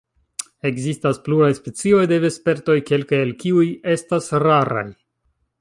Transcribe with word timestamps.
Ekzistas 0.69 1.19
pluraj 1.27 1.49
specioj 1.57 2.01
de 2.13 2.19
vespertoj, 2.25 2.79
kelkaj 2.91 3.23
el 3.29 3.37
kiuj 3.45 3.69
estas 3.97 4.35
raraj. 4.49 4.87